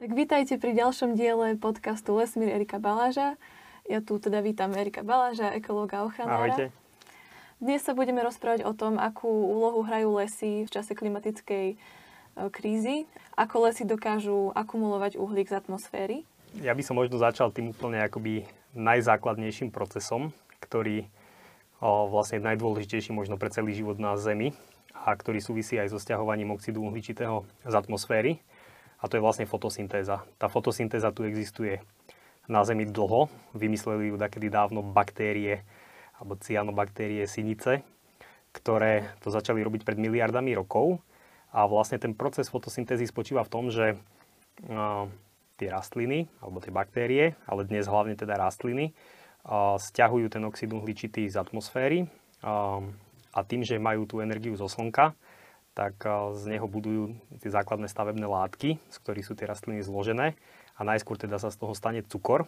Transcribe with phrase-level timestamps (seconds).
[0.00, 3.36] Tak vítajte pri ďalšom diele podcastu Lesmír Erika Baláža.
[3.84, 6.40] Ja tu teda vítam Erika Baláža, ekológa ochranára.
[6.40, 6.64] Ahojte.
[7.60, 11.76] Dnes sa budeme rozprávať o tom, akú úlohu hrajú lesy v čase klimatickej e,
[12.48, 13.04] krízy,
[13.36, 16.24] ako lesy dokážu akumulovať uhlík z atmosféry.
[16.64, 20.32] Ja by som možno začal tým úplne akoby najzákladnejším procesom,
[20.64, 21.12] ktorý
[21.76, 24.56] o, vlastne najdôležitejší možno pre celý život na Zemi
[24.96, 28.40] a ktorý súvisí aj so stiahovaním oxidu uhličitého z atmosféry.
[29.00, 30.20] A to je vlastne fotosyntéza.
[30.36, 31.80] Tá fotosyntéza tu existuje
[32.50, 33.32] na Zemi dlho.
[33.56, 35.64] Vymysleli ju takedy dávno baktérie,
[36.20, 37.80] alebo cianobaktérie sinice,
[38.52, 41.00] ktoré to začali robiť pred miliardami rokov.
[41.50, 45.08] A vlastne ten proces fotosyntézy spočíva v tom, že uh,
[45.56, 48.92] tie rastliny, alebo tie baktérie, ale dnes hlavne teda rastliny,
[49.48, 52.04] uh, stiahujú ten oxid uhličitý z atmosféry
[52.44, 52.84] uh,
[53.32, 55.16] a tým, že majú tú energiu zo slnka,
[55.80, 55.96] tak
[56.36, 60.36] z neho budujú tie základné stavebné látky, z ktorých sú tie rastliny zložené
[60.76, 62.44] a najskôr teda sa z toho stane cukor,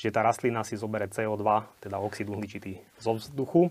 [0.00, 1.44] Čiže tá rastlina si zoberie CO2,
[1.84, 3.68] teda oxid uhličitý zo vzduchu,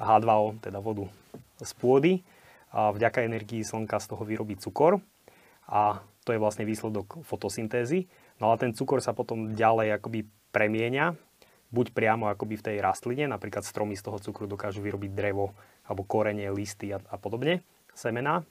[0.00, 1.04] a H2O, teda vodu
[1.60, 2.12] z pôdy.
[2.72, 5.00] A vďaka energii slnka z toho vyrobí cukor
[5.68, 8.08] a to je vlastne výsledok fotosyntézy.
[8.40, 11.16] No a ten cukor sa potom ďalej akoby premieňa,
[11.72, 15.52] buď priamo akoby v tej rastline, napríklad stromy z toho cukru dokážu vyrobiť drevo,
[15.84, 17.64] alebo korenie, listy a, a podobne,
[17.98, 18.46] semená,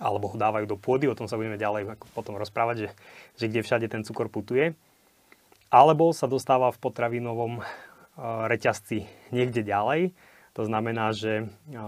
[0.00, 2.88] alebo ho dávajú do pôdy, o tom sa budeme ďalej potom rozprávať, že,
[3.36, 4.72] že kde všade ten cukor putuje
[5.70, 7.64] alebo sa dostáva v potravinovom eh,
[8.50, 10.12] reťazci niekde ďalej.
[10.58, 11.78] To znamená, že eh,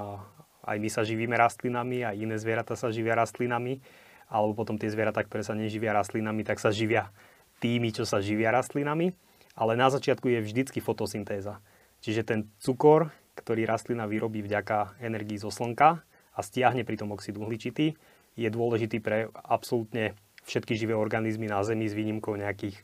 [0.62, 3.82] aj my sa živíme rastlinami, aj iné zvieratá sa živia rastlinami,
[4.30, 7.10] alebo potom tie zvieratá, ktoré sa neživia rastlinami, tak sa živia
[7.58, 9.12] tými, čo sa živia rastlinami.
[9.52, 11.60] Ale na začiatku je vždycky fotosyntéza.
[12.00, 16.00] Čiže ten cukor, ktorý rastlina vyrobí vďaka energii zo slnka
[16.32, 17.92] a stiahne pri tom oxid uhličitý,
[18.36, 20.16] je dôležitý pre absolútne
[20.48, 22.80] všetky živé organizmy na Zemi s výnimkou nejakých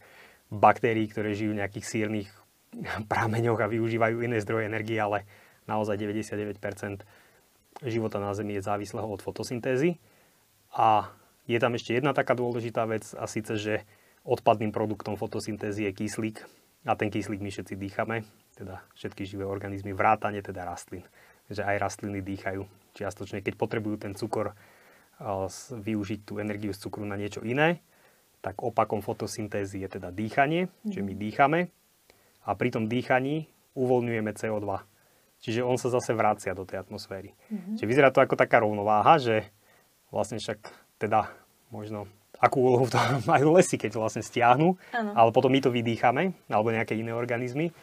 [0.53, 2.29] baktérií, ktoré žijú v nejakých sírnych
[3.13, 5.25] prameňoch a využívajú iné zdroje energie, ale
[5.65, 6.61] naozaj 99%
[7.85, 9.97] života na Zemi je závislého od fotosyntézy.
[10.77, 11.09] A
[11.49, 13.75] je tam ešte jedna taká dôležitá vec a síce, že
[14.29, 16.45] odpadným produktom fotosyntézy je kyslík
[16.85, 21.09] a ten kyslík my všetci dýchame, teda všetky živé organizmy, vrátane teda rastlín.
[21.49, 22.69] Takže aj rastliny dýchajú
[22.99, 24.59] čiastočne, keď potrebujú ten cukor
[25.71, 27.83] využiť tú energiu z cukru na niečo iné,
[28.39, 31.61] tak opakom fotosyntézy je teda dýchanie, čiže my dýchame
[32.47, 34.87] a pri tom dýchaní uvoľňujeme CO2.
[35.39, 37.35] Čiže on sa zase vracia do tej atmosféry.
[37.51, 37.75] Mm-hmm.
[37.79, 39.47] Čiže vyzerá to ako taká rovnováha, že
[40.11, 40.59] vlastne však
[40.99, 41.31] teda
[41.71, 42.99] možno akú úlohu to
[43.31, 45.11] majú lesy, keď vlastne stiahnu, ano.
[45.15, 47.75] ale potom my to vydýchame, alebo nejaké iné organizmy,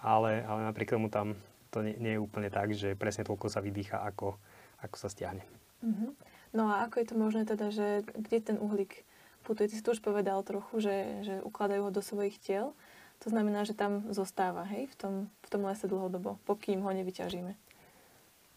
[0.00, 1.36] ale, ale napriek tomu tam
[1.70, 4.40] to nie, nie je úplne tak, že presne toľko sa vydýcha, ako,
[4.84, 5.44] ako sa stiahne.
[5.84, 6.10] Mm-hmm.
[6.56, 9.06] No a ako je to možné teda, že kde ten uhlík
[9.46, 9.70] putuje.
[9.70, 12.74] Ty si to už povedal trochu, že, že ukladajú ho do svojich tiel.
[13.20, 15.14] To znamená, že tam zostáva, hej, v tom,
[15.44, 17.52] v tom lese dlhodobo, pokým ho nevyťažíme.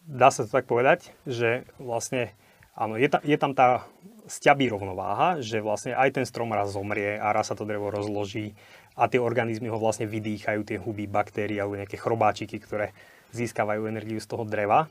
[0.08, 2.32] Dá sa to tak povedať, že vlastne,
[2.72, 3.84] áno, je, ta, je tam tá
[4.24, 8.56] sťabí rovnováha, že vlastne aj ten strom raz zomrie a raz sa to drevo rozloží
[8.96, 12.96] a tie organizmy ho vlastne vydýchajú, tie huby, baktérie alebo nejaké chrobáčiky, ktoré
[13.36, 14.88] získavajú energiu z toho dreva.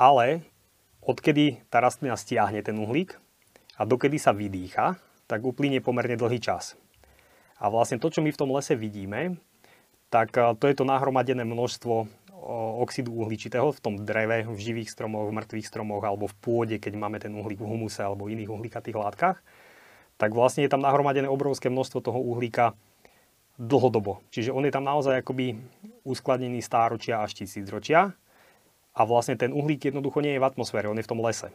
[0.00, 0.40] Ale
[1.04, 3.20] odkedy tá rastlina stiahne ten uhlík,
[3.80, 6.76] a dokedy sa vydýcha, tak uplynie pomerne dlhý čas.
[7.56, 9.40] A vlastne to, čo my v tom lese vidíme,
[10.12, 12.20] tak e, to je to nahromadené množstvo
[12.80, 16.96] oxidu uhličitého v tom dreve, v živých stromoch, v mŕtvych stromoch alebo v pôde, keď
[16.96, 19.44] máme ten uhlík v humuse alebo iných uhlíkatých látkach,
[20.16, 22.72] tak vlastne je tam nahromadené obrovské množstvo toho uhlíka
[23.60, 24.24] dlhodobo.
[24.32, 25.60] Čiže on je tam naozaj akoby
[26.08, 28.16] uskladnený stáročia až tisícročia
[28.94, 31.48] a vlastne ten uhlík jednoducho nie je v atmosfére, on je v tom lese.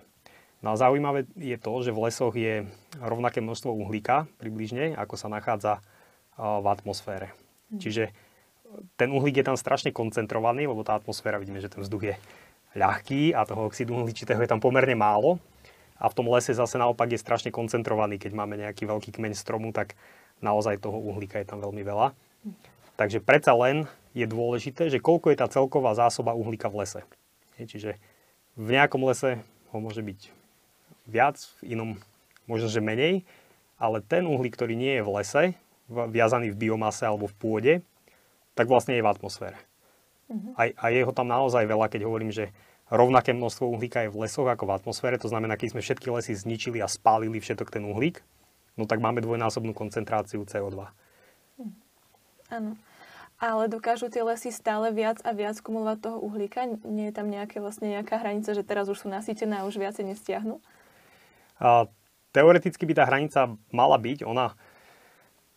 [0.64, 2.66] No a zaujímavé je to, že v lesoch je
[2.98, 5.84] rovnaké množstvo uhlíka približne, ako sa nachádza
[6.40, 7.36] v atmosfére.
[7.70, 7.80] Mm.
[7.84, 8.04] Čiže
[8.96, 12.16] ten uhlík je tam strašne koncentrovaný, lebo tá atmosféra, vidíme, že ten vzduch je
[12.76, 15.40] ľahký a toho oxidu uhličitého je tam pomerne málo.
[15.96, 18.20] A v tom lese zase naopak je strašne koncentrovaný.
[18.20, 19.96] Keď máme nejaký veľký kmeň stromu, tak
[20.44, 22.12] naozaj toho uhlíka je tam veľmi veľa.
[23.00, 27.02] Takže predsa len je dôležité, že koľko je tá celková zásoba uhlíka v lese.
[27.60, 27.96] Čiže
[28.60, 29.40] v nejakom lese
[29.72, 30.20] ho môže byť
[31.08, 31.90] viac, v inom
[32.50, 33.24] možno, že menej,
[33.76, 35.44] ale ten uhlík, ktorý nie je v lese,
[35.90, 37.74] viazaný v biomase alebo v pôde,
[38.58, 39.60] tak vlastne je v atmosfére.
[40.32, 40.58] Uh-huh.
[40.58, 42.50] A, a je ho tam naozaj veľa, keď hovorím, že
[42.90, 46.34] rovnaké množstvo uhlíka je v lesoch ako v atmosfére, to znamená, keď sme všetky lesy
[46.34, 48.24] zničili a spálili všetok ten uhlík,
[48.80, 50.90] no tak máme dvojnásobnú koncentráciu CO2.
[52.50, 52.74] Uh-huh.
[53.36, 56.64] Ale dokážu tie lesy stále viac a viac kumulovať toho uhlíka?
[56.88, 60.08] Nie je tam nejaké, vlastne nejaká hranica, že teraz už sú nasýtené a už viacej
[60.08, 60.64] nestiahnu?
[61.60, 61.92] A
[62.32, 64.56] teoreticky by tá hranica mala byť, ona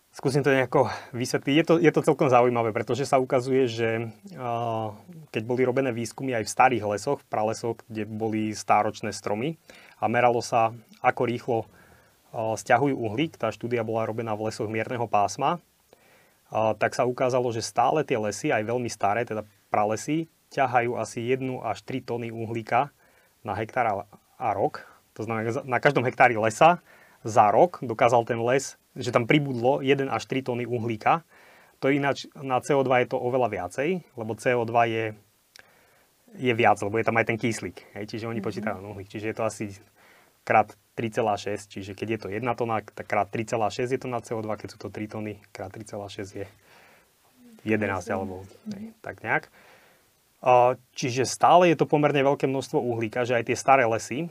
[0.09, 1.55] Skúsim to nejako vysvetliť.
[1.55, 4.91] Je to, je to celkom zaujímavé, pretože sa ukazuje, že uh,
[5.31, 9.61] keď boli robené výskumy aj v starých lesoch, v pralesoch, kde boli stáročné stromy
[10.01, 10.73] a meralo sa,
[11.05, 15.61] ako rýchlo uh, stiahujú uhlík, tá štúdia bola robená v lesoch mierneho pásma,
[16.51, 21.61] tak sa ukázalo, že stále tie lesy, aj veľmi staré, teda pralesy, ťahajú asi 1
[21.61, 22.89] až 3 tony uhlíka
[23.45, 24.09] na hektár
[24.41, 24.85] a rok.
[25.21, 26.81] To znamená, na každom hektári lesa
[27.27, 31.23] za rok dokázal ten les že tam pribudlo 1 až 3 tony uhlíka.
[31.79, 35.05] To ináč na CO2 je to oveľa viacej, lebo CO2 je,
[36.35, 37.79] je viac, lebo je tam aj ten kyslík.
[37.95, 38.49] Hej, čiže oni mm-hmm.
[38.51, 39.07] počítajú uhlík.
[39.07, 39.65] Čiže je to asi
[40.43, 44.51] krát 3,6, čiže keď je to 1 tona, tak krát 3,6 je to na CO2,
[44.59, 46.47] keď sú to 3 tony, krát 3,6 je
[47.63, 48.43] 11 alebo
[48.75, 49.47] hej, tak nejak.
[50.95, 54.31] Čiže stále je to pomerne veľké množstvo uhlíka, že aj tie staré lesy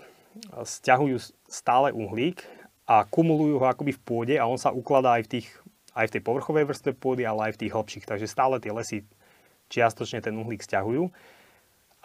[0.64, 2.44] stiahujú stále uhlík
[2.88, 5.48] a kumulujú ho akoby v pôde a on sa ukladá aj v, tých,
[5.92, 8.06] aj v tej povrchovej vrstve pôdy, ale aj v tých hlbších.
[8.08, 9.04] Takže stále tie lesy
[9.68, 11.12] čiastočne ten uhlík stiahujú.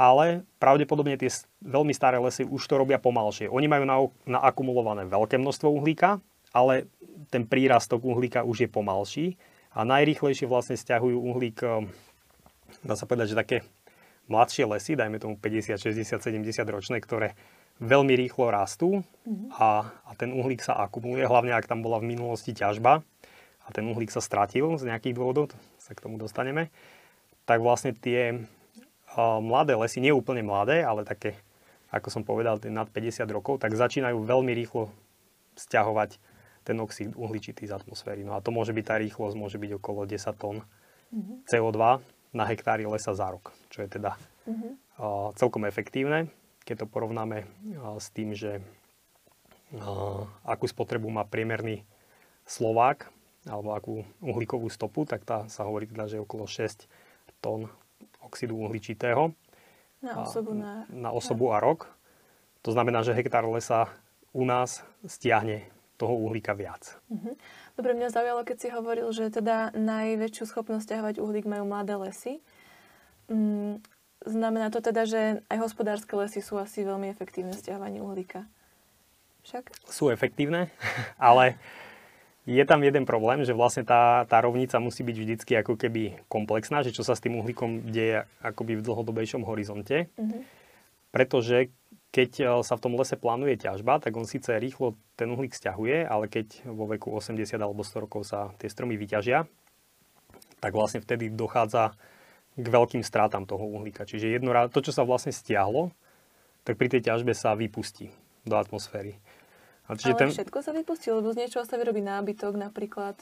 [0.02, 1.30] Ale pravdepodobne tie
[1.62, 3.46] veľmi staré lesy už to robia pomalšie.
[3.46, 3.96] Oni majú na,
[4.26, 6.18] naakumulované veľké množstvo uhlíka,
[6.50, 6.90] ale
[7.30, 9.26] ten prírastok uhlíka už je pomalší
[9.72, 11.86] a najrýchlejšie vlastne stiahujú uhlík, eh,
[12.82, 13.58] dá sa povedať, že také
[14.26, 17.38] mladšie lesy, dajme tomu 50, 60, 70 ročné, ktoré
[17.82, 19.02] veľmi rýchlo rastú
[19.58, 23.02] a, a ten uhlík sa akumuluje, hlavne ak tam bola v minulosti ťažba
[23.62, 25.50] a ten uhlík sa stratil z nejakých dôvodov,
[25.82, 26.70] sa k tomu dostaneme,
[27.42, 28.46] tak vlastne tie
[29.40, 31.36] mladé lesy, nie úplne mladé, ale také,
[31.92, 34.88] ako som povedal, nad 50 rokov, tak začínajú veľmi rýchlo
[35.56, 36.16] stiahovať
[36.62, 38.22] ten oxid uhličitý z atmosféry.
[38.22, 41.36] No a to môže byť, tá rýchlosť môže byť okolo 10 tón mm-hmm.
[41.50, 41.78] CO2
[42.32, 44.16] na hektári lesa za rok, čo je teda
[44.48, 44.72] mm-hmm.
[45.02, 46.30] uh, celkom efektívne
[46.62, 47.44] keď to porovnáme
[47.98, 48.62] s tým, že
[50.46, 51.82] akú spotrebu má priemerný
[52.46, 53.10] Slovák,
[53.46, 56.86] alebo akú uhlíkovú stopu, tak tá sa hovorí teda, že je okolo 6
[57.42, 57.66] tón
[58.22, 59.34] oxidu uhličitého
[60.02, 60.86] na osobu, na...
[60.90, 61.90] na osobu a rok.
[62.62, 63.90] To znamená, že hektár lesa
[64.34, 65.66] u nás stiahne
[65.98, 66.98] toho uhlíka viac.
[67.10, 67.38] Mhm.
[67.78, 72.42] Dobre, mňa zaujalo, keď si hovoril, že teda najväčšiu schopnosť ťahovať uhlík majú mladé lesy.
[73.30, 73.80] Mm,
[74.22, 78.46] Znamená to teda, že aj hospodárske lesy sú asi veľmi efektívne v stiahovaní uhlíka.
[79.42, 79.74] Však?
[79.90, 80.70] Sú efektívne,
[81.18, 81.58] ale
[82.42, 86.82] je tam jeden problém, že vlastne tá, tá rovnica musí byť vždycky ako keby komplexná,
[86.82, 90.10] že čo sa s tým uhlíkom deje akoby v dlhodobejšom horizonte.
[90.18, 90.42] Mm-hmm.
[91.14, 91.70] Pretože
[92.10, 96.02] keď e, sa v tom lese plánuje ťažba, tak on síce rýchlo ten uhlík stiahuje,
[96.02, 99.46] ale keď vo veku 80 alebo 100 rokov sa tie stromy vyťažia,
[100.58, 101.94] tak vlastne vtedy dochádza
[102.58, 104.04] k veľkým strátam toho uhlíka.
[104.04, 105.94] Čiže jedno, to, čo sa vlastne stiahlo,
[106.66, 108.12] tak pri tej ťažbe sa vypustí
[108.44, 109.18] do atmosféry.
[109.90, 110.28] A čiže Ale ten...
[110.30, 113.18] všetko sa vypustí, lebo z niečoho sa vyrobí nábytok napríklad,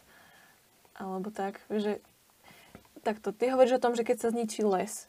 [0.97, 2.05] alebo tak, že
[3.01, 5.09] takto, ty hovoríš o tom, že keď sa zničí les,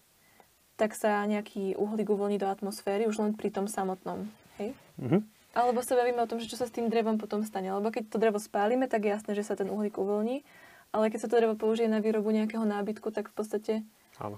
[0.80, 4.25] tak sa nejaký uhlík uvoľní do atmosféry už len pri tom samotnom,
[4.57, 4.74] hej?
[4.98, 5.21] Mm-hmm.
[5.51, 7.68] Alebo sa bavíme o tom, že čo sa s tým drevom potom stane.
[7.68, 10.47] Lebo keď to drevo spálime, tak je jasné, že sa ten uhlík uvoľní.
[10.95, 13.74] Ale keď sa to drevo použije na výrobu nejakého nábytku, tak v podstate
[14.21, 14.38] Áno.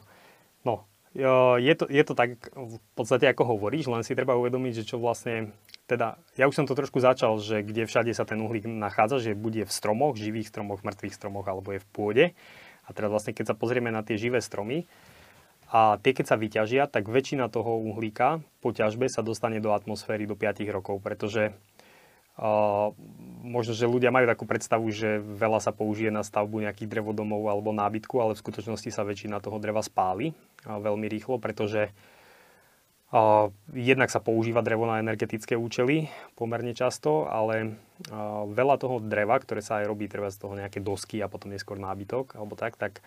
[0.63, 4.88] No, je to, je to tak v podstate ako hovoríš, len si treba uvedomiť, že
[4.94, 5.54] čo vlastne,
[5.85, 9.37] teda ja už som to trošku začal, že kde všade sa ten uhlík nachádza, že
[9.37, 12.26] bude v stromoch, živých stromoch, mŕtvych stromoch alebo je v pôde.
[12.83, 14.90] A teraz vlastne keď sa pozrieme na tie živé stromy,
[15.73, 20.30] a tie, keď sa vyťažia, tak väčšina toho uhlíka po ťažbe sa dostane do atmosféry
[20.30, 21.49] do 5 rokov, pretože
[23.45, 27.69] možno, že ľudia majú takú predstavu, že veľa sa použije na stavbu nejakých drevodomov alebo
[27.69, 30.33] nábytku, ale v skutočnosti sa väčšina toho dreva spáli
[30.66, 31.94] veľmi rýchlo, pretože
[33.78, 37.78] jednak sa používa drevo na energetické účely pomerne často, ale
[38.49, 41.78] veľa toho dreva, ktoré sa aj robí, treba z toho nejaké dosky a potom neskôr
[41.78, 43.06] nábytok alebo tak, tak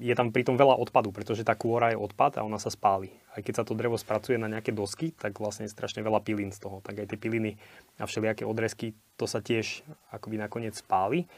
[0.00, 3.12] je tam pritom veľa odpadu, pretože tá kôra je odpad a ona sa spáli.
[3.36, 6.56] Aj keď sa to drevo spracuje na nejaké dosky, tak vlastne je strašne veľa pilín
[6.56, 6.80] z toho.
[6.80, 7.60] Tak aj tie piliny
[8.00, 11.28] a všelijaké odrezky, to sa tiež akoby nakoniec spáli.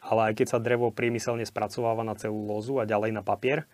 [0.00, 3.68] Ale aj keď sa drevo priemyselne spracováva na celulózu a ďalej na papier,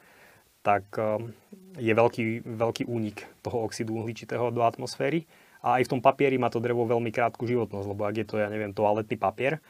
[0.66, 1.30] tak um,
[1.78, 5.22] je veľký, veľký únik toho oxidu uhličitého do atmosféry.
[5.62, 8.42] A aj v tom papieri má to drevo veľmi krátku životnosť, lebo ak je to,
[8.42, 9.62] ja neviem, toaletný papier,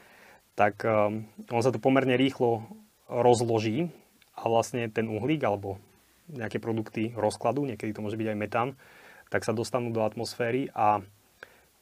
[0.57, 2.65] tak um, on sa to pomerne rýchlo
[3.09, 3.89] rozloží
[4.37, 5.81] a vlastne ten uhlík alebo
[6.29, 8.69] nejaké produkty rozkladu, niekedy to môže byť aj metán,
[9.33, 11.01] tak sa dostanú do atmosféry a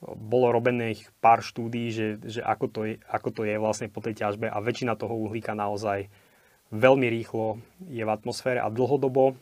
[0.01, 4.23] bolo robených pár štúdí, že, že ako, to je, ako to je vlastne po tej
[4.23, 6.07] ťažbe a väčšina toho uhlíka naozaj
[6.71, 9.35] veľmi rýchlo je v atmosfére a dlhodobo,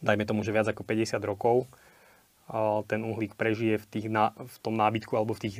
[0.00, 1.68] dajme tomu, že viac ako 50 rokov,
[2.86, 5.56] ten uhlík prežije v, tých, v tom nábytku alebo v tých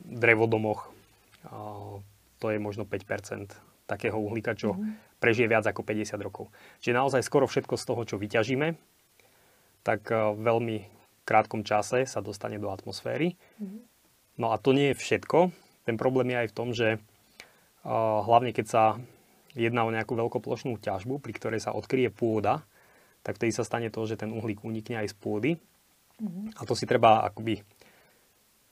[0.00, 0.88] drevodomoch.
[2.40, 3.52] To je možno 5%
[3.90, 5.18] takého uhlíka, čo mm-hmm.
[5.18, 6.54] prežije viac ako 50 rokov.
[6.78, 8.78] Čiže naozaj skoro všetko z toho, čo vyťažíme,
[9.82, 10.06] tak
[10.38, 10.86] veľmi
[11.26, 13.34] krátkom čase sa dostane do atmosféry.
[13.34, 13.80] Mm-hmm.
[14.38, 15.50] No a to nie je všetko.
[15.90, 17.02] Ten problém je aj v tom, že
[18.24, 18.84] hlavne keď sa
[19.58, 22.62] jedná o nejakú veľkoplošnú ťažbu, pri ktorej sa odkryje pôda,
[23.26, 25.50] tak vtedy sa stane to, že ten uhlík unikne aj z pôdy.
[26.20, 26.56] Mm-hmm.
[26.56, 27.60] A to si treba akoby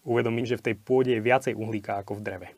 [0.09, 2.49] uvedomiť, že v tej pôde je viacej uhlíka ako v dreve.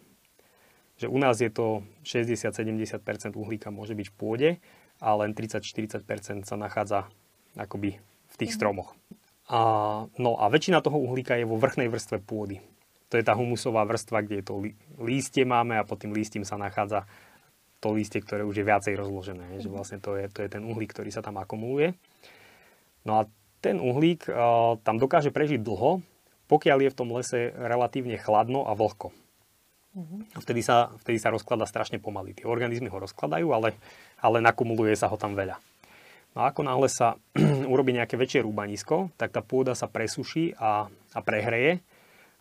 [1.01, 3.01] Že u nás je to 60-70%
[3.33, 4.51] uhlíka môže byť v pôde
[5.01, 7.09] a len 30-40% sa nachádza
[7.57, 8.61] akoby v tých mm-hmm.
[8.61, 8.93] stromoch.
[9.51, 9.61] A,
[10.21, 12.61] no a väčšina toho uhlíka je vo vrchnej vrstve pôdy.
[13.11, 14.55] To je tá humusová vrstva, kde je to
[15.03, 17.09] lístie máme a pod tým lístím sa nachádza
[17.83, 19.57] to lístie, ktoré už je viacej rozložené.
[19.57, 19.61] Mm.
[19.65, 19.75] Že mhm.
[19.75, 21.97] vlastne to je, to je ten uhlík, ktorý sa tam akumuluje.
[23.03, 23.27] No a
[23.65, 26.05] ten uhlík uh, tam dokáže prežiť dlho,
[26.47, 29.13] pokiaľ je v tom lese relatívne chladno a vlhko.
[29.91, 30.39] Mm-hmm.
[30.39, 32.39] Vtedy sa, vtedy sa rozklada strašne pomaly.
[32.39, 33.75] Tie organizmy ho rozkladajú, ale,
[34.23, 35.59] ale nakumuluje sa ho tam veľa.
[36.39, 37.19] No a ako náhle sa
[37.73, 41.83] urobí nejaké väčšie rúbanisko, tak tá pôda sa presuší a, a prehreje.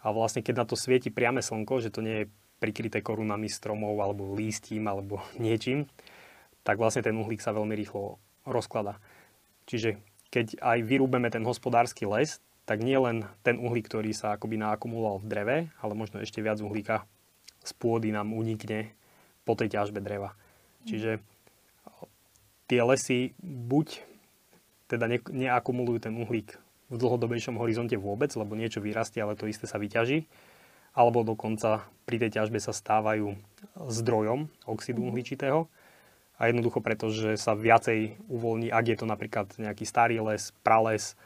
[0.06, 3.98] A vlastne keď na to svieti priame slnko, že to nie je prikryté korunami stromov
[3.98, 5.90] alebo lístím alebo niečím,
[6.62, 9.02] tak vlastne ten uhlík sa veľmi rýchlo rozklada.
[9.66, 9.98] Čiže
[10.30, 12.38] keď aj vyrúbeme ten hospodársky les,
[12.70, 16.62] tak nie len ten uhlík, ktorý sa akoby naakumuloval v dreve, ale možno ešte viac
[16.62, 17.10] uhlíka
[17.64, 18.92] z pôdy nám unikne
[19.44, 20.36] po tej ťažbe dreva.
[20.88, 21.20] Čiže
[22.70, 24.06] tie lesy buď
[24.90, 26.58] teda ne, neakumulujú ten uhlík
[26.90, 30.26] v dlhodobejšom horizonte vôbec, lebo niečo vyrastie, ale to isté sa vyťaží,
[30.98, 33.38] alebo dokonca pri tej ťažbe sa stávajú
[33.78, 35.08] zdrojom oxidu mhm.
[35.14, 35.70] uhličitého.
[36.40, 41.20] A jednoducho preto, že sa viacej uvoľní, ak je to napríklad nejaký starý les, prales,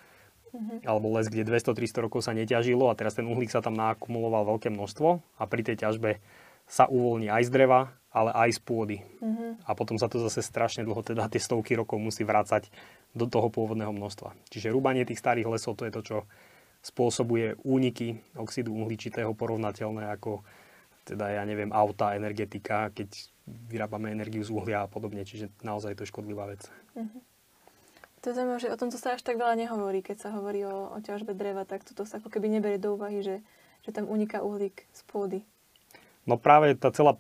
[0.54, 0.78] mm-hmm.
[0.86, 4.70] alebo les, kde 200-300 rokov sa neťažilo a teraz ten uhlík sa tam naakumuloval veľké
[4.70, 6.22] množstvo a pri tej ťažbe
[6.64, 8.98] sa uvoľní aj z dreva, ale aj z pôdy.
[9.20, 9.68] Mm-hmm.
[9.68, 12.72] A potom sa to zase strašne dlho, teda tie stovky rokov musí vrácať
[13.12, 14.38] do toho pôvodného množstva.
[14.48, 16.18] Čiže rúbanie tých starých lesov, to je to, čo
[16.84, 20.44] spôsobuje úniky oxidu uhličitého porovnateľné ako
[21.04, 23.12] teda ja neviem, auta, energetika, keď
[23.44, 26.64] vyrábame energiu z uhlia a podobne, čiže naozaj to je škodlivá vec.
[26.96, 27.20] Uh-huh.
[28.24, 30.96] To je zaujímavé, že o tomto sa až tak veľa nehovorí, keď sa hovorí o,
[30.96, 33.44] o ťažbe dreva, tak toto sa ako keby neberie do úvahy, že,
[33.84, 35.40] že tam uniká uhlík z pôdy.
[36.24, 37.20] No práve tá celá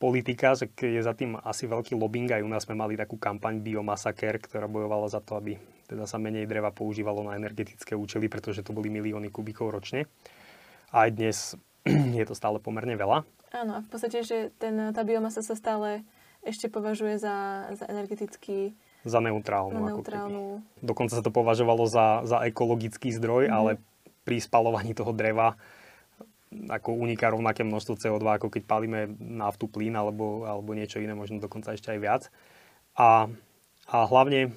[0.00, 2.32] politika, že je za tým asi veľký lobbying.
[2.32, 6.16] Aj u nás sme mali takú kampaň Biomasaker, ktorá bojovala za to, aby teda sa
[6.16, 10.08] menej dreva používalo na energetické účely, pretože to boli milióny kubíkov ročne.
[10.88, 11.36] A aj dnes
[12.18, 13.28] je to stále pomerne veľa.
[13.52, 16.00] Áno, a v podstate, že ten, tá biomasa sa stále
[16.40, 18.72] ešte považuje za, za energetický
[19.04, 19.80] za neutrálnu.
[19.80, 20.60] Na neutrálnu.
[20.84, 23.52] Dokonca sa to považovalo za, za ekologický zdroj, mm.
[23.52, 23.70] ale
[24.24, 25.56] pri spalovaní toho dreva
[26.50, 31.38] ako uniká rovnaké množstvo CO2, ako keď palíme naftu, plyn alebo, alebo niečo iné, možno
[31.38, 32.22] dokonca ešte aj viac.
[32.98, 33.30] A,
[33.86, 34.50] a hlavne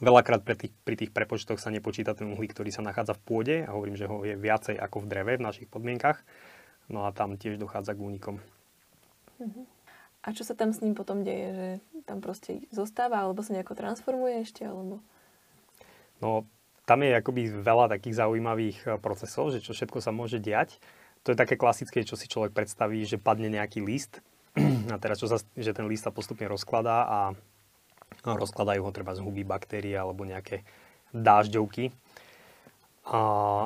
[0.00, 3.56] veľakrát pri tých, pri tých prepočtoch sa nepočíta ten uhlík, ktorý sa nachádza v pôde
[3.68, 6.24] a hovorím, že ho je viacej ako v dreve v našich podmienkach.
[6.88, 8.40] No a tam tiež dochádza k únikom.
[9.36, 9.68] Uh-huh.
[10.26, 11.48] A čo sa tam s ním potom deje?
[11.54, 11.68] Že
[12.02, 14.66] tam proste zostáva alebo sa nejako transformuje ešte?
[14.66, 14.98] Alebo...
[16.18, 16.42] No,
[16.82, 20.82] tam je akoby veľa takých zaujímavých e, procesov, že čo všetko sa môže diať.
[21.22, 24.18] To je také klasické, čo si človek predstaví, že padne nejaký list
[24.94, 27.18] a teraz čo sa, že ten list sa postupne rozkladá a
[28.26, 30.66] rozkladajú ho treba z huby baktérie alebo nejaké
[31.14, 31.94] dážďovky
[33.06, 33.20] a,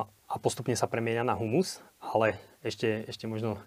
[0.05, 3.57] a postupne sa premieňa na humus, ale ešte, ešte možno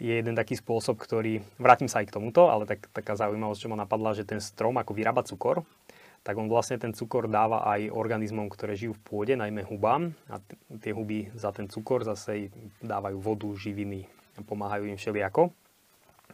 [0.00, 3.68] je jeden taký spôsob, ktorý, vrátim sa aj k tomuto, ale tak, taká zaujímavosť, čo
[3.68, 5.68] ma napadla, že ten strom ako vyrába cukor,
[6.24, 10.12] tak on vlastne ten cukor dáva aj organizmom, ktoré žijú v pôde, najmä hubám.
[10.28, 15.52] A t- tie huby za ten cukor zase dávajú vodu, živiny a pomáhajú im všelijako.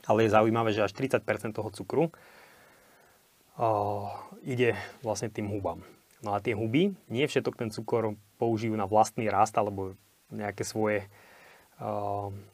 [0.06, 2.10] Ale je zaujímavé, že až 30% toho cukru
[3.58, 3.68] o,
[4.42, 5.82] ide vlastne tým hubám.
[6.22, 9.94] No a tie huby, nie všetok ten cukor použijú na vlastný rast alebo
[10.34, 11.06] nejaké svoje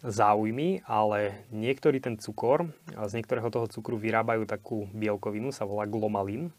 [0.02, 6.50] záujmy, ale niektorý ten cukor, z niektorého toho cukru vyrábajú takú bielkovinu, sa volá glomalín,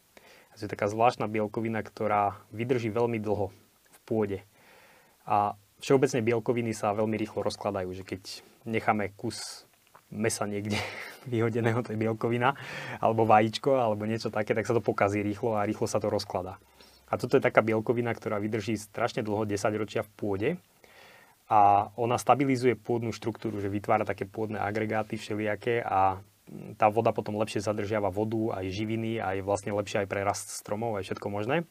[0.54, 3.50] to je taká zvláštna bielkovina, ktorá vydrží veľmi dlho
[3.90, 4.38] v pôde.
[5.26, 8.22] A všeobecne bielkoviny sa veľmi rýchlo rozkladajú, že keď
[8.62, 9.66] necháme kus
[10.14, 10.78] mesa niekde
[11.32, 12.54] vyhodeného, to je bielkovina,
[13.02, 16.62] alebo vajíčko, alebo niečo také, tak sa to pokazí rýchlo a rýchlo sa to rozkladá.
[17.10, 20.50] A toto je taká bielkovina, ktorá vydrží strašne dlho, 10 ročia v pôde
[21.50, 26.24] a ona stabilizuje pôdnu štruktúru, že vytvára také pôdne agregáty všelijaké a
[26.76, 30.96] tá voda potom lepšie zadržiava vodu, aj živiny, aj vlastne lepšie aj pre rast stromov,
[31.00, 31.64] aj všetko možné.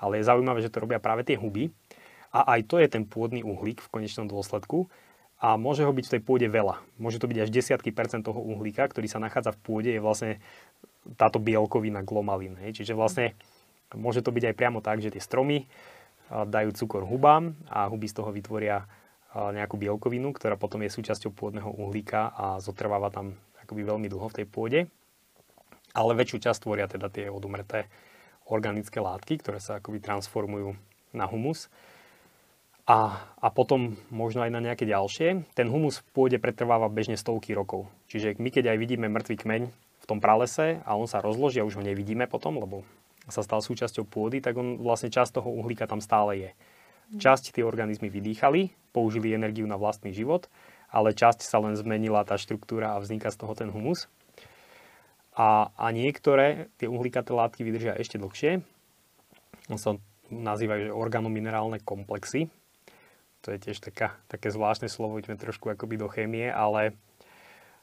[0.00, 1.72] Ale je zaujímavé, že to robia práve tie huby.
[2.34, 4.90] a aj to je ten pôdny uhlík v konečnom dôsledku
[5.38, 6.82] a môže ho byť v tej pôde veľa.
[6.98, 10.42] Môže to byť až desiatky percent toho uhlíka, ktorý sa nachádza v pôde, je vlastne
[11.14, 12.58] táto bielkovina glomalín.
[12.58, 12.82] Hej.
[12.82, 13.38] Čiže vlastne
[13.94, 15.70] môže to byť aj priamo tak, že tie stromy
[16.26, 18.82] dajú cukor hubám a huby z toho vytvoria
[19.34, 23.34] nejakú bielkovinu, ktorá potom je súčasťou pôdneho uhlíka a zotrváva tam
[23.66, 24.80] akoby veľmi dlho v tej pôde.
[25.94, 27.90] Ale väčšiu časť tvoria teda tie odumreté
[28.46, 30.76] organické látky, ktoré sa akoby transformujú
[31.14, 31.70] na humus
[32.84, 35.48] a, a potom možno aj na nejaké ďalšie.
[35.56, 37.88] Ten humus v pôde pretrváva bežne stovky rokov.
[38.12, 41.66] Čiže my keď aj vidíme mŕtvý kmeň v tom pralese a on sa rozloží a
[41.66, 42.84] už ho nevidíme potom, lebo
[43.24, 46.50] sa stal súčasťou pôdy, tak on vlastne časť toho uhlíka tam stále je.
[47.12, 50.48] Časť tie organizmy vydýchali, použili energiu na vlastný život,
[50.88, 54.08] ale časť sa len zmenila tá štruktúra a vzniká z toho ten humus.
[55.34, 58.62] A, a niektoré tie uhlíkaté látky vydržia ešte dlhšie.
[59.66, 59.98] On sa
[60.30, 62.48] nazývajú organominerálne komplexy
[63.44, 66.96] to je tiež taká, také zvláštne slovo, ideme trošku akoby do chémie, ale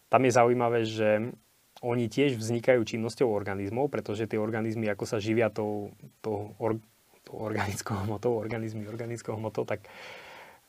[0.10, 1.30] tam je zaujímavé, že
[1.86, 5.94] oni tiež vznikajú činnosťou organizmov, pretože tie organizmy, ako sa živia tou,
[6.26, 6.58] tou,
[7.24, 9.86] tou organickou hmotou, organizmy organickou hmotou, tak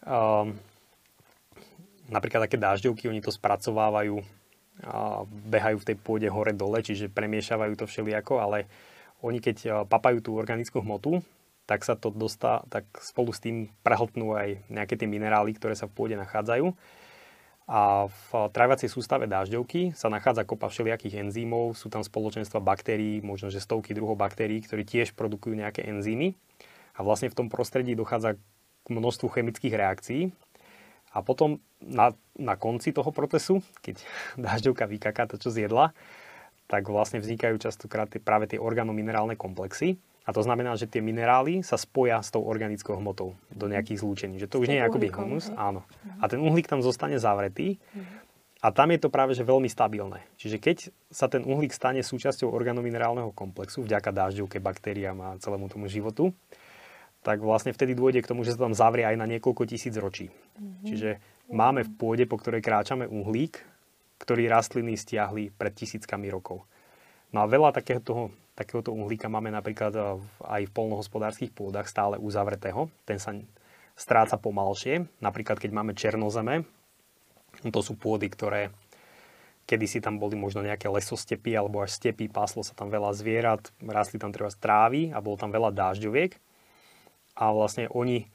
[0.05, 0.57] um,
[2.13, 4.21] napríklad také dážďovky, oni to spracovávajú,
[4.83, 8.67] a behajú v tej pôde hore-dole, čiže premiešavajú to všelijako, ale
[9.23, 11.23] oni keď papajú tú organickú hmotu,
[11.69, 15.87] tak sa to dostá, tak spolu s tým prehltnú aj nejaké tie minerály, ktoré sa
[15.87, 16.75] v pôde nachádzajú.
[17.73, 23.49] A v trávacej sústave dážďovky sa nachádza kopa všelijakých enzýmov, sú tam spoločenstva baktérií, možno
[23.49, 26.37] že stovky druhov baktérií, ktorí tiež produkujú nejaké enzymy.
[26.93, 28.37] A vlastne v tom prostredí dochádza
[28.85, 30.23] k množstvu chemických reakcií.
[31.17, 34.05] A potom na, na konci toho procesu, keď
[34.53, 35.97] dážďovka vykaká to, čo zjedla,
[36.69, 41.75] tak vlastne vznikajú častokrát práve tie organominerálne komplexy, a to znamená, že tie minerály sa
[41.75, 44.39] spoja s tou organickou hmotou do nejakých zlúčení.
[44.39, 45.83] Že to už nie je akoby humus, áno.
[46.23, 47.83] A ten uhlík tam zostane zavretý
[48.63, 50.23] a tam je to práve že veľmi stabilné.
[50.39, 50.77] Čiže keď
[51.11, 56.31] sa ten uhlík stane súčasťou organominerálneho komplexu vďaka dážďovke, baktériám a celému tomu životu,
[57.27, 60.31] tak vlastne vtedy dôjde k tomu, že sa tam zavrie aj na niekoľko tisíc ročí.
[60.31, 60.87] Mm-hmm.
[60.87, 61.11] Čiže
[61.51, 63.63] máme v pôde, po ktorej kráčame uhlík,
[64.23, 66.63] ktorý rastliny stiahli pred tisíckami rokov.
[67.35, 70.05] No a veľa takéhoto takéhoto uhlíka máme napríklad eh,
[70.45, 72.93] aj v polnohospodárských pôdach stále uzavretého.
[73.09, 73.37] Ten sa
[73.97, 75.09] stráca pomalšie.
[75.21, 76.65] Napríklad keď máme černozeme,
[77.61, 78.73] to sú pôdy, ktoré
[79.69, 84.19] kedysi tam boli možno nejaké lesostepy alebo až stepy, páslo sa tam veľa zvierat, rastli
[84.19, 86.35] tam treba trávy a bolo tam veľa dážďoviek.
[87.39, 88.27] A vlastne oni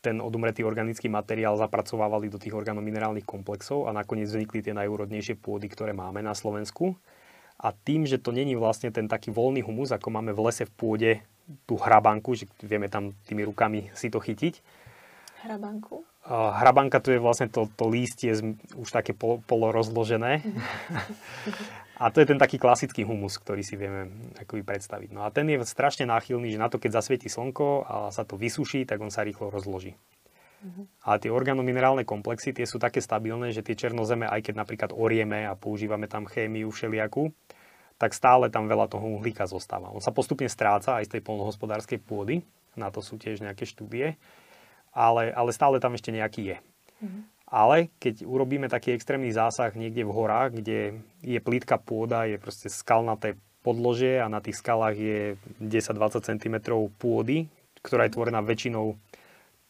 [0.00, 5.68] ten odumretý organický materiál zapracovávali do tých organominerálnych komplexov a nakoniec vznikli tie najúrodnejšie pôdy,
[5.68, 6.96] ktoré máme na Slovensku.
[7.60, 10.72] A tým, že to není vlastne ten taký voľný humus, ako máme v lese v
[10.72, 11.12] pôde,
[11.66, 14.62] tú hrabanku, že vieme tam tými rukami si to chytiť.
[15.44, 16.04] Hrabanku?
[16.20, 18.30] Uh, hrabanka to je vlastne to, to lístie
[18.76, 20.44] už také pol, polorozložené.
[22.02, 25.10] a to je ten taký klasický humus, ktorý si vieme akoby predstaviť.
[25.16, 28.36] No a ten je strašne náchylný, že na to, keď zasvieti slnko a sa to
[28.36, 29.96] vysuší, tak on sa rýchlo rozloží.
[30.60, 30.84] Uh-huh.
[31.08, 35.48] A tie organominerálne komplexy, tie sú také stabilné, že tie černozeme, aj keď napríklad orieme
[35.48, 37.32] a používame tam chémiu všelijakú,
[37.96, 39.92] tak stále tam veľa toho uhlíka zostáva.
[39.92, 42.44] On sa postupne stráca aj z tej polnohospodárskej pôdy,
[42.76, 44.16] na to sú tiež nejaké štúdie,
[44.92, 46.56] ale, ale stále tam ešte nejaký je.
[47.00, 47.22] Mm-hmm.
[47.50, 52.70] Ale keď urobíme taký extrémny zásah niekde v horách, kde je plítka pôda, je proste
[52.70, 53.34] skalnaté
[53.66, 55.18] podložie a na tých skalách je
[55.58, 56.56] 10-20 cm
[56.96, 57.50] pôdy,
[57.82, 58.96] ktorá je tvorená väčšinou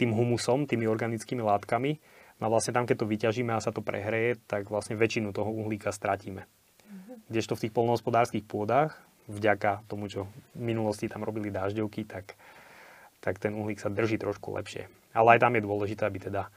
[0.01, 2.01] tým humusom, tými organickými látkami.
[2.41, 5.53] No a vlastne tam, keď to vyťažíme a sa to prehreje, tak vlastne väčšinu toho
[5.53, 6.49] uhlíka stratíme.
[7.29, 8.97] Kdežto v tých polnohospodárských pôdach,
[9.29, 10.25] vďaka tomu, čo
[10.57, 12.35] v minulosti tam robili dážďovky, tak,
[13.21, 14.89] tak ten uhlík sa drží trošku lepšie.
[15.13, 16.49] Ale aj tam je dôležité, aby teda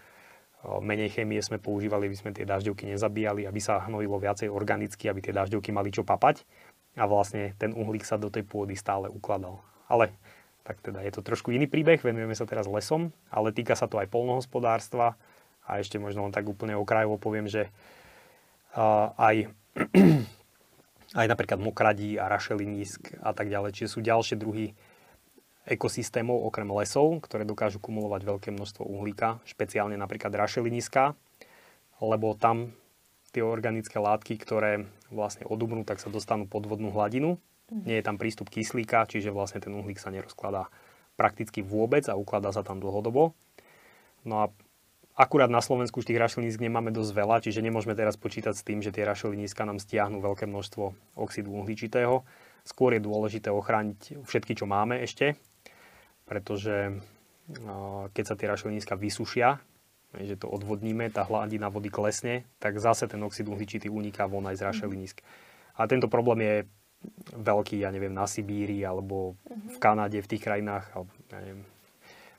[0.79, 5.19] menej chemie sme používali, aby sme tie dažďovky nezabíjali, aby sa hnojilo viacej organicky, aby
[5.19, 6.47] tie dažďovky mali čo papať
[6.95, 9.59] a vlastne ten uhlík sa do tej pôdy stále ukladal.
[9.91, 10.15] Ale
[10.63, 13.99] tak teda je to trošku iný príbeh, venujeme sa teraz lesom, ale týka sa to
[13.99, 15.19] aj polnohospodárstva
[15.67, 17.71] a ešte možno len tak úplne okrajovo poviem, že
[19.19, 19.51] aj
[21.13, 23.77] aj napríklad mokradí a rašelinísk a tak ďalej.
[23.77, 24.73] Čiže sú ďalšie druhy
[25.63, 31.15] ekosystémov okrem lesov, ktoré dokážu kumulovať veľké množstvo uhlíka, špeciálne napríklad rašeliníska,
[32.03, 32.75] lebo tam
[33.31, 37.39] tie organické látky, ktoré vlastne odumrú, tak sa dostanú pod vodnú hladinu.
[37.71, 37.83] Mhm.
[37.85, 40.67] Nie je tam prístup kyslíka, čiže vlastne ten uhlík sa nerozkladá
[41.13, 43.37] prakticky vôbec a ukladá sa tam dlhodobo.
[44.25, 44.45] No a
[45.13, 48.81] Akurát na Slovensku už tých rašelinísk nemáme dosť veľa, čiže nemôžeme teraz počítať s tým,
[48.81, 52.25] že tie rašeliníska nám stiahnu veľké množstvo oxidu uhličitého.
[52.65, 55.37] Skôr je dôležité ochrániť všetky, čo máme ešte,
[56.25, 56.97] pretože
[58.09, 59.61] keď sa tie rašeliníska vysušia,
[60.17, 64.57] že to odvodníme, tá hladina vody klesne, tak zase ten oxid uhličitý uniká von aj
[64.57, 65.21] z rašelinísk.
[65.77, 66.55] A tento problém je
[67.33, 71.61] veľký, ja neviem, na Sibíri alebo v Kanade, v tých krajinách, alebo ja neviem,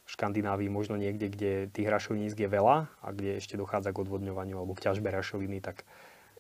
[0.05, 4.61] v Škandinávii možno niekde, kde tých rašelinísk je veľa a kde ešte dochádza k odvodňovaniu
[4.61, 5.89] alebo k ťažbe rašeliny, tak,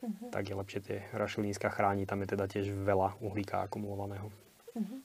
[0.04, 0.28] uh-huh.
[0.28, 2.04] tak je lepšie tie rašeliníska chrániť.
[2.04, 4.28] Tam je teda tiež veľa uhlíka akumulovaného.
[4.76, 5.00] Uh-huh.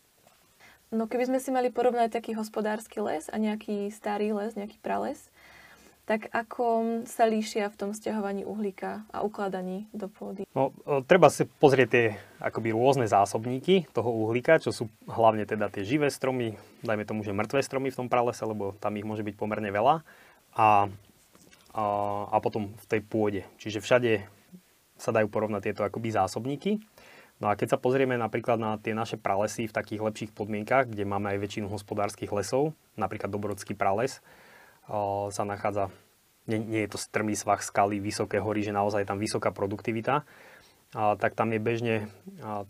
[0.91, 5.31] No keby sme si mali porovnať taký hospodársky les a nejaký starý les, nejaký prales,
[6.09, 6.65] tak ako
[7.05, 10.49] sa líšia v tom stiahovaní uhlíka a ukladaní do pôdy?
[10.57, 10.73] No,
[11.05, 12.05] treba si pozrieť tie
[12.41, 17.29] akoby rôzne zásobníky toho uhlíka, čo sú hlavne teda tie živé stromy, dajme tomu, že
[17.29, 20.01] mŕtve stromy v tom pralese, lebo tam ich môže byť pomerne veľa.
[20.57, 20.89] A,
[21.77, 21.83] a,
[22.33, 23.45] a potom v tej pôde.
[23.61, 24.25] Čiže všade
[24.97, 26.81] sa dajú porovnať tieto akoby zásobníky.
[27.37, 31.05] No a keď sa pozrieme napríklad na tie naše pralesy v takých lepších podmienkach, kde
[31.05, 34.25] máme aj väčšinu hospodárskych lesov, napríklad Dobrodský prales,
[35.29, 35.93] sa nachádza,
[36.49, 40.25] nie, nie je to strmý svah skaly, vysoké hory, že naozaj je tam vysoká produktivita,
[40.93, 41.95] tak tam je bežne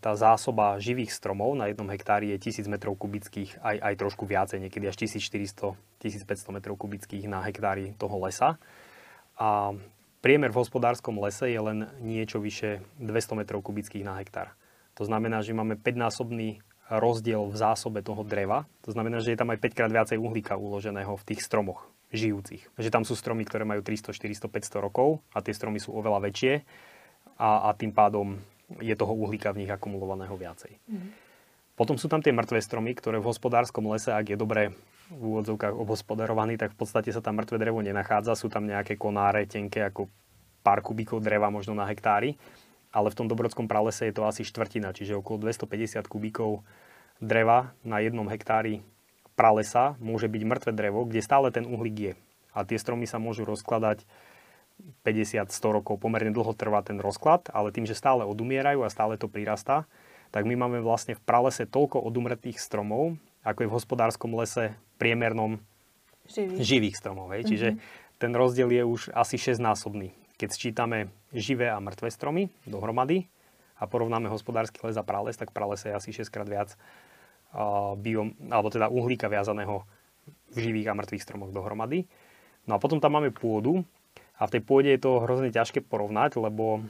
[0.04, 4.60] tá zásoba živých stromov na jednom hektári je 1000 m kubických, aj, aj trošku viacej,
[4.60, 8.60] niekedy až 1400-1500 m kubických na hektári toho lesa.
[9.40, 9.72] A
[10.20, 14.52] priemer v hospodárskom lese je len niečo vyše 200 m kubických na hektár.
[15.00, 16.60] To znamená, že máme 5-násobný
[16.92, 18.68] rozdiel v zásobe toho dreva.
[18.84, 22.66] To znamená, že je tam aj 5 krát viacej uhlíka uloženého v tých stromoch žijúcich.
[22.78, 26.26] Že tam sú stromy, ktoré majú 300, 400, 500 rokov a tie stromy sú oveľa
[26.26, 26.54] väčšie
[27.38, 28.38] a, a tým pádom
[28.82, 30.78] je toho uhlíka v nich akumulovaného viacej.
[30.90, 31.10] Mm.
[31.74, 34.76] Potom sú tam tie mŕtve stromy, ktoré v hospodárskom lese, ak je dobre
[35.10, 38.38] v úvodzovkách obhospodarovaný, tak v podstate sa tam mŕtve drevo nenachádza.
[38.38, 40.12] Sú tam nejaké konáre tenké ako
[40.62, 42.36] pár kubíkov dreva možno na hektári,
[42.92, 46.62] ale v tom dobrodskom pralese je to asi štvrtina, čiže okolo 250 kubíkov
[47.24, 48.84] dreva na jednom hektári
[49.40, 52.14] pralesa môže byť mŕtve drevo, kde stále ten uhlík je.
[52.52, 54.04] A tie stromy sa môžu rozkladať
[55.08, 55.96] 50-100 rokov.
[56.04, 59.88] Pomerne dlho trvá ten rozklad, ale tým, že stále odumierajú a stále to prirastá,
[60.36, 63.16] tak my máme vlastne v pralese toľko odumretých stromov,
[63.48, 65.64] ako je v hospodárskom lese priemernom
[66.28, 67.32] živých, živých stromov.
[67.32, 67.48] Hej.
[67.48, 67.52] Mm-hmm.
[67.56, 67.70] Čiže
[68.20, 70.12] ten rozdiel je už asi 6-násobný.
[70.36, 73.32] Keď sčítame živé a mŕtve stromy dohromady
[73.80, 76.76] a porovnáme hospodársky les a prales, tak prales je asi 6 krát viac
[77.98, 79.84] biom, alebo teda uhlíka viazaného
[80.54, 82.06] v živých a mŕtvych stromoch dohromady.
[82.70, 83.82] No a potom tam máme pôdu
[84.38, 86.86] a v tej pôde je to hrozne ťažké porovnať, lebo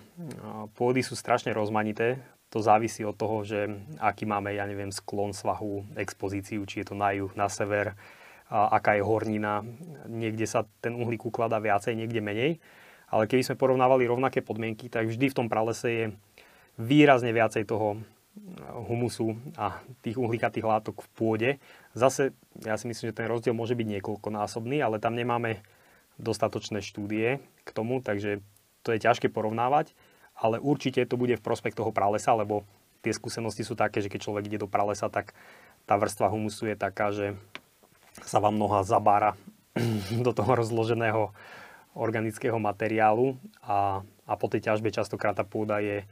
[0.75, 2.19] pôdy sú strašne rozmanité.
[2.49, 3.69] To závisí od toho, že
[4.01, 7.93] aký máme, ja neviem, sklon svahu, expozíciu, či je to na juh, na sever,
[8.49, 9.61] a aká je hornina.
[10.09, 12.57] Niekde sa ten uhlík ukladá viacej, niekde menej.
[13.13, 16.05] Ale keby sme porovnávali rovnaké podmienky, tak vždy v tom pralese je
[16.81, 18.01] výrazne viacej toho
[18.87, 21.49] humusu a tých uhlíkatých látok v pôde.
[21.91, 22.31] Zase,
[22.63, 25.59] ja si myslím, že ten rozdiel môže byť niekoľkonásobný, ale tam nemáme
[26.19, 28.43] dostatočné štúdie k tomu, takže
[28.83, 29.91] to je ťažké porovnávať,
[30.35, 32.63] ale určite to bude v prospech toho pralesa, lebo
[33.03, 35.35] tie skúsenosti sú také, že keď človek ide do pralesa, tak
[35.87, 37.35] tá vrstva humusu je taká, že
[38.23, 39.35] sa vám noha zabára
[40.25, 41.31] do toho rozloženého
[41.97, 46.05] organického materiálu a, a po tej ťažbe častokrát tá pôda je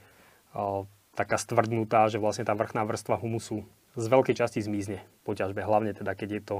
[1.18, 3.66] taká stvrdnutá, že vlastne tá vrchná vrstva humusu
[3.98, 6.58] z veľkej časti zmizne po ťažbe, hlavne teda keď je to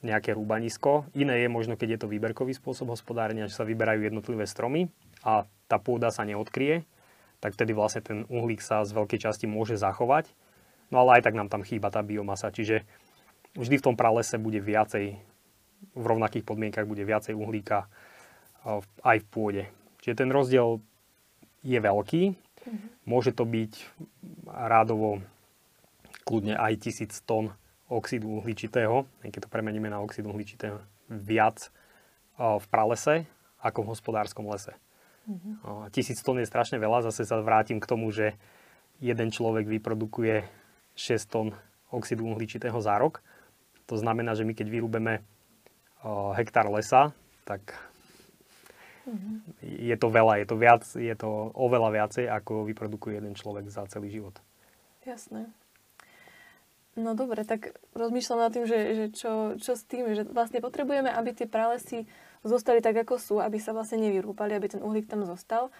[0.00, 1.06] nejaké rúbanisko.
[1.12, 4.88] Iné je možno, keď je to výberkový spôsob hospodárenia, že sa vyberajú jednotlivé stromy
[5.22, 6.88] a tá pôda sa neodkrie,
[7.38, 10.32] tak vtedy vlastne ten uhlík sa z veľkej časti môže zachovať.
[10.88, 12.82] No ale aj tak nám tam chýba tá biomasa, čiže
[13.54, 15.20] vždy v tom pralese bude viacej,
[15.92, 17.86] v rovnakých podmienkach bude viacej uhlíka
[19.04, 19.64] aj v pôde.
[20.02, 20.82] Čiže ten rozdiel
[21.62, 22.22] je veľký,
[22.62, 22.88] Mm-hmm.
[23.04, 23.72] Môže to byť
[24.46, 25.22] rádovo
[26.22, 27.50] kľudne aj tisíc tón
[27.90, 31.68] oxidu uhličitého, keď to premeníme na oxid uhličitého, viac
[32.38, 33.28] v pralese
[33.60, 34.72] ako v hospodárskom lese.
[35.28, 35.90] Mm-hmm.
[35.94, 38.34] Tisíc tón je strašne veľa, zase sa vrátim k tomu, že
[39.02, 40.46] jeden človek vyprodukuje
[40.94, 41.48] 6 tón
[41.92, 43.20] oxidu uhličitého za rok.
[43.90, 45.20] To znamená, že my keď vyrúbeme
[46.38, 47.12] hektár lesa,
[47.44, 47.76] tak
[49.02, 49.36] Mm-hmm.
[49.66, 53.86] Je to veľa, je to, viac, je to oveľa viacej, ako vyprodukuje jeden človek za
[53.90, 54.38] celý život.
[55.02, 55.50] Jasné.
[56.92, 61.08] No dobre, tak rozmýšľam nad tým, že, že čo, čo s tým, že vlastne potrebujeme,
[61.08, 62.04] aby tie pralesy
[62.44, 65.72] zostali tak, ako sú, aby sa vlastne nevyrúpali, aby ten uhlík tam zostal.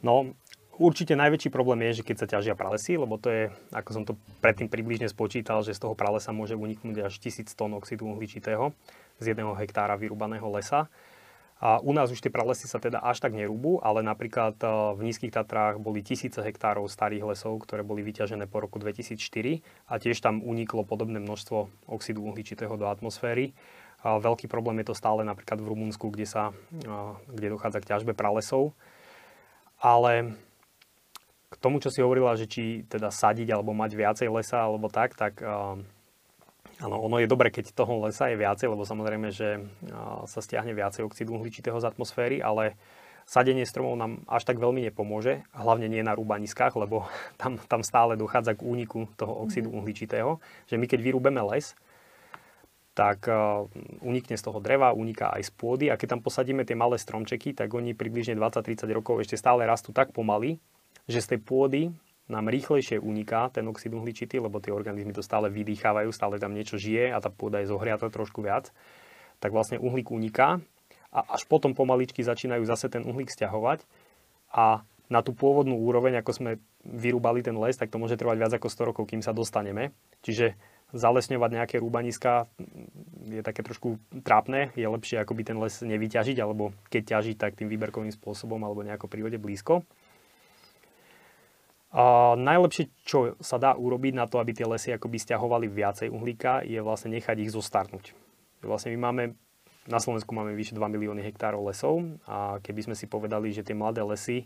[0.00, 0.32] No,
[0.80, 4.16] určite najväčší problém je, že keď sa ťažia pralesy, lebo to je, ako som to
[4.40, 8.72] predtým približne spočítal, že z toho pralesa môže uniknúť až 1000 tón oxidu uhličitého
[9.20, 10.88] z jedného hektára vyrúbaného lesa.
[11.56, 15.00] A u nás už tie pralesy sa teda až tak nerúbu, ale napríklad e, v
[15.08, 20.20] Nízkych Tatrách boli tisíce hektárov starých lesov, ktoré boli vyťažené po roku 2004 a tiež
[20.20, 23.56] tam uniklo podobné množstvo oxidu uhličitého do atmosféry.
[24.04, 26.52] veľký problém je to stále napríklad v Rumunsku, kde, sa,
[27.32, 28.76] kde dochádza k ťažbe pralesov.
[29.80, 30.36] Ale
[31.48, 35.16] k tomu, čo si hovorila, že či teda sadiť alebo mať viacej lesa alebo tak,
[35.16, 35.40] tak
[36.82, 39.64] áno, ono je dobre, keď toho lesa je viacej, lebo samozrejme, že
[40.28, 42.76] sa stiahne viacej oxidu uhličitého z atmosféry, ale
[43.26, 47.10] sadenie stromov nám až tak veľmi nepomôže, hlavne nie na rúbaniskách, lebo
[47.40, 49.76] tam, tam stále dochádza k úniku toho oxidu mhm.
[49.82, 50.30] uhličitého,
[50.70, 51.74] že my keď vyrúbeme les,
[52.96, 53.28] tak
[54.00, 57.52] unikne z toho dreva, uniká aj z pôdy a keď tam posadíme tie malé stromčeky,
[57.52, 60.56] tak oni približne 20-30 rokov ešte stále rastú tak pomaly,
[61.04, 61.80] že z tej pôdy
[62.26, 66.74] nám rýchlejšie uniká ten oxid uhličitý, lebo tie organizmy to stále vydýchávajú, stále tam niečo
[66.74, 68.74] žije a tá pôda je zohriata trošku viac,
[69.38, 70.58] tak vlastne uhlík uniká
[71.14, 73.86] a až potom pomaličky začínajú zase ten uhlík stiahovať
[74.50, 76.50] a na tú pôvodnú úroveň, ako sme
[76.82, 79.94] vyrúbali ten les, tak to môže trvať viac ako 100 rokov, kým sa dostaneme.
[80.26, 80.58] Čiže
[80.94, 82.50] zalesňovať nejaké rúbaniska
[83.26, 84.74] je také trošku trápne.
[84.74, 89.10] Je lepšie by ten les nevyťažiť, alebo keď ťažiť, tak tým výberkovým spôsobom alebo nejako
[89.10, 89.86] prírode blízko.
[92.36, 96.76] Najlepšie, čo sa dá urobiť na to, aby tie lesy akoby stiahovali viacej uhlíka, je
[96.84, 98.12] vlastne nechať ich zostarnúť.
[98.60, 99.22] Vlastne my máme
[99.86, 103.72] na Slovensku máme vyše 2 milióny hektárov lesov a keby sme si povedali, že tie
[103.72, 104.44] mladé lesy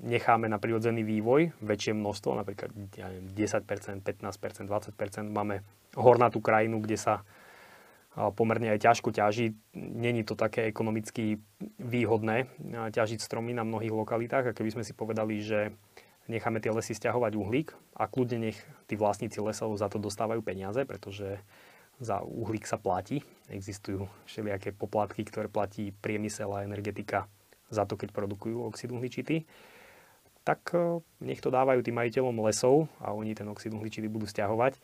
[0.00, 5.60] necháme na prirodzený vývoj väčšie množstvo, napríklad ja neviem, 10%, 15%, 20%, máme
[5.94, 7.20] hornatú krajinu, kde sa
[8.12, 9.56] pomerne aj ťažko ťaží.
[9.76, 11.40] Není to také ekonomicky
[11.80, 12.52] výhodné
[12.92, 15.72] ťažiť stromy na mnohých lokalitách a keby sme si povedali, že
[16.28, 20.84] necháme tie lesy stiahovať uhlík a kľudne nech tí vlastníci lesov za to dostávajú peniaze,
[20.84, 21.40] pretože
[22.02, 23.24] za uhlík sa platí.
[23.48, 27.30] Existujú všelijaké poplatky, ktoré platí priemysel a energetika
[27.72, 29.48] za to, keď produkujú oxid uhličitý.
[30.42, 34.76] Tak e, nech to dávajú tým majiteľom lesov a oni ten oxid uhličitý budú stiahovať.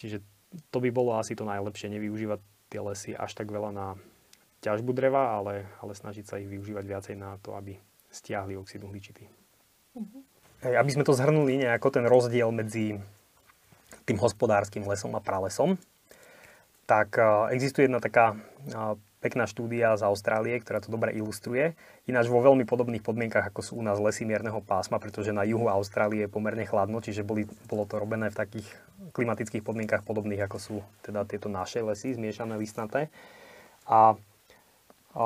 [0.00, 0.24] Čiže
[0.72, 2.40] to by bolo asi to najlepšie, nevyužívať
[2.74, 3.86] tie lesy až tak veľa na
[4.66, 7.78] ťažbu dreva, ale, ale snažiť sa ich využívať viacej na to, aby
[8.10, 9.30] stiahli oxid uhličitý.
[9.94, 10.74] Mm-hmm.
[10.74, 12.98] Aby sme to zhrnuli nejako ten rozdiel medzi
[14.02, 15.78] tým hospodárskym lesom a pralesom,
[16.90, 17.22] tak e,
[17.54, 18.36] existuje jedna taká e,
[19.24, 21.72] pekná štúdia z Austrálie, ktorá to dobre ilustruje.
[22.04, 25.72] Ináč vo veľmi podobných podmienkach, ako sú u nás lesy mierneho pásma, pretože na juhu
[25.72, 28.68] Austrálie je pomerne chladno, čiže boli, bolo to robené v takých
[29.16, 33.08] klimatických podmienkach podobných, ako sú teda tieto naše lesy, zmiešané listnaté.
[33.88, 34.12] A,
[35.16, 35.24] a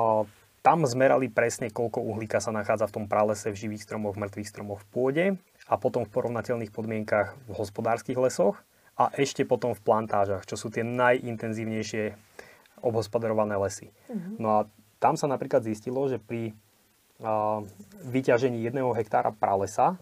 [0.62, 4.87] tam zmerali presne, koľko uhlíka sa nachádza v tom pralese, v živých stromoch, mŕtvych stromoch
[4.87, 5.26] v pôde
[5.66, 8.62] a potom v porovnateľných podmienkach v hospodárskych lesoch
[8.94, 12.28] a ešte potom v plantážach, čo sú tie najintenzívnejšie
[12.82, 13.90] obhospodarované lesy.
[14.08, 14.36] Uh-huh.
[14.38, 14.60] No a
[14.98, 16.54] tam sa napríklad zistilo, že pri
[17.22, 17.62] uh,
[18.06, 19.98] vyťažení jedného hektára pralesa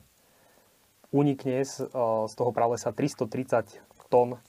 [1.12, 4.40] unikne z, uh, z toho pralesa 330 tón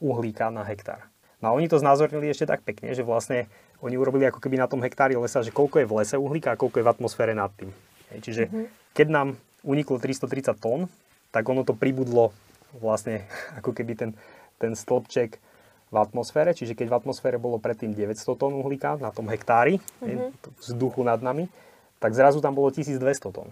[0.00, 1.08] uhlíka na hektár.
[1.40, 3.48] No a oni to znázornili ešte tak pekne, že vlastne
[3.80, 6.60] oni urobili ako keby na tom hektári lesa, že koľko je v lese uhlíka a
[6.60, 7.72] koľko je v atmosfére nad tým.
[8.12, 8.66] Hej, čiže uh-huh.
[8.92, 9.28] keď nám
[9.64, 10.80] uniklo 330 tón,
[11.32, 12.34] tak ono to pribudlo
[12.76, 13.24] vlastne
[13.58, 14.10] ako keby ten,
[14.60, 15.40] ten stĺpček
[15.90, 20.62] v atmosfére, čiže keď v atmosfére bolo predtým 900 tón uhlíka na tom hektári, mm-hmm.
[20.62, 21.50] vzduchu nad nami,
[21.98, 23.02] tak zrazu tam bolo 1200
[23.34, 23.50] tón.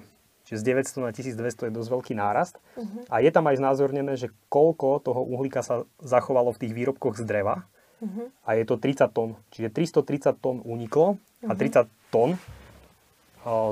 [0.49, 2.57] Čiže z 900 na 1200 je dosť veľký nárast.
[2.73, 3.05] Uh-huh.
[3.13, 7.29] A je tam aj znázornené, že koľko toho uhlíka sa zachovalo v tých výrobkoch z
[7.29, 7.69] dreva.
[8.01, 8.33] Uh-huh.
[8.49, 9.37] A je to 30 tón.
[9.53, 9.69] Čiže
[10.01, 11.53] 330 tón uniklo uh-huh.
[11.53, 12.41] a 30 tón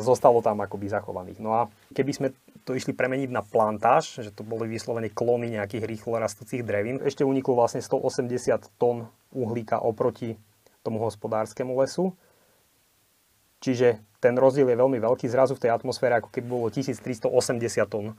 [0.05, 1.41] zostalo tam akoby zachovaných.
[1.41, 2.29] No a keby sme
[2.67, 7.23] to išli premeniť na plantáž, že to boli vyslovene klony nejakých rýchlo rastúcich drevín, ešte
[7.23, 8.27] uniklo vlastne 180
[8.75, 10.35] tón uhlíka oproti
[10.83, 12.11] tomu hospodárskemu lesu.
[13.63, 15.31] Čiže ten rozdiel je veľmi veľký.
[15.31, 17.31] Zrazu v tej atmosfére ako keby bolo 1380
[17.87, 18.19] tón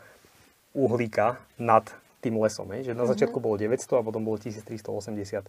[0.72, 1.84] uhlíka nad
[2.24, 2.72] tým lesom.
[2.72, 3.12] Že na mhm.
[3.16, 5.44] začiatku bolo 900 a potom bolo 1380.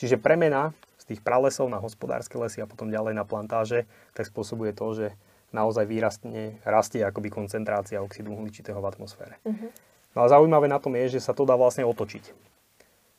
[0.00, 3.84] Čiže premena z tých pralesov na hospodárske lesy a potom ďalej na plantáže,
[4.16, 5.06] tak spôsobuje to, že
[5.52, 9.40] naozaj výrastne rastie akoby koncentrácia oxidu uhličitého v atmosfére.
[9.44, 9.70] Uh-huh.
[10.12, 12.24] No a zaujímavé na tom je, že sa to dá vlastne otočiť.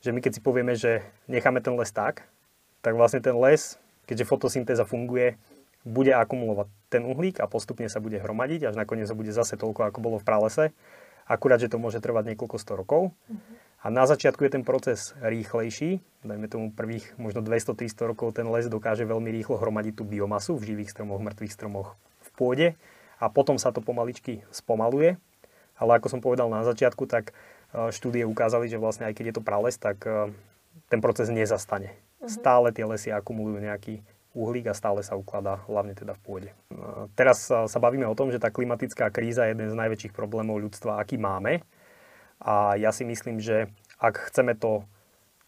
[0.00, 2.26] Že my keď si povieme, že necháme ten les tak,
[2.80, 5.36] tak vlastne ten les, keďže fotosyntéza funguje,
[5.84, 9.88] bude akumulovať ten uhlík a postupne sa bude hromadiť, až nakoniec sa bude zase toľko,
[9.88, 10.64] ako bolo v pralese.
[11.24, 13.02] Akurát, že to môže trvať niekoľko sto rokov.
[13.10, 13.38] Uh-huh.
[13.80, 16.04] A na začiatku je ten proces rýchlejší.
[16.20, 20.74] Dajme tomu prvých možno 200-300 rokov ten les dokáže veľmi rýchlo hromadiť tú biomasu v
[20.74, 21.96] živých stromoch, mŕtvych stromoch,
[22.40, 22.72] pôde
[23.20, 25.20] a potom sa to pomaličky spomaluje.
[25.76, 27.32] Ale ako som povedal na začiatku, tak
[27.72, 30.32] e, štúdie ukázali, že vlastne aj keď je to prales, tak e,
[30.88, 31.92] ten proces nezastane.
[31.92, 32.28] Uh-huh.
[32.28, 34.00] Stále tie lesy akumulujú nejaký
[34.36, 36.48] uhlík a stále sa ukladá, hlavne teda v pôde.
[36.52, 36.54] E,
[37.16, 41.00] teraz sa bavíme o tom, že tá klimatická kríza je jeden z najväčších problémov ľudstva,
[41.00, 41.64] aký máme.
[42.40, 43.68] A ja si myslím, že
[44.00, 44.84] ak chceme to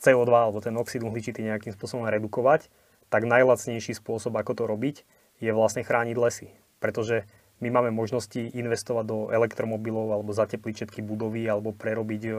[0.00, 2.68] CO2 alebo ten oxid uhličitý nejakým spôsobom redukovať,
[3.12, 4.96] tak najlacnejší spôsob, ako to robiť,
[5.40, 6.48] je vlastne chrániť lesy.
[6.82, 7.22] Pretože
[7.62, 12.32] my máme možnosti investovať do elektromobilov alebo zatepliť všetky budovy alebo prerobiť e,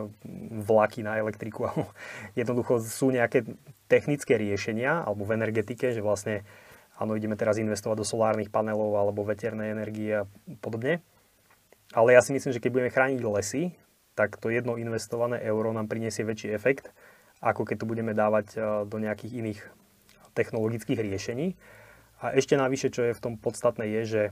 [0.68, 1.72] vlaky na elektriku.
[2.40, 3.48] Jednoducho sú nejaké
[3.88, 6.44] technické riešenia alebo v energetike, že vlastne
[7.00, 10.28] áno, ideme teraz investovať do solárnych panelov alebo veternej energie a
[10.60, 11.00] podobne.
[11.96, 13.64] Ale ja si myslím, že keď budeme chrániť lesy,
[14.20, 16.92] tak to jedno investované euro nám priniesie väčší efekt,
[17.40, 18.58] ako keď to budeme dávať e,
[18.92, 19.60] do nejakých iných
[20.36, 21.56] technologických riešení.
[22.24, 24.24] A ešte navyše, čo je v tom podstatné, je, že